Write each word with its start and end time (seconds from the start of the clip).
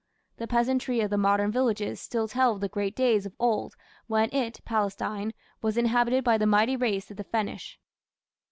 The 0.37 0.47
peasantry 0.47 0.99
of 1.01 1.11
the 1.11 1.17
modern 1.19 1.51
villages... 1.51 2.01
still 2.01 2.27
tell 2.27 2.53
of 2.55 2.59
the 2.59 2.67
great 2.67 2.95
days 2.95 3.27
of 3.27 3.35
old 3.37 3.75
when 4.07 4.33
it 4.33 4.59
(Palestine) 4.65 5.31
was 5.61 5.77
inhabited 5.77 6.23
by 6.23 6.39
the 6.39 6.47
mighty 6.47 6.75
race 6.75 7.11
of 7.11 7.17
the 7.17 7.23
'Fenish'." 7.23 7.79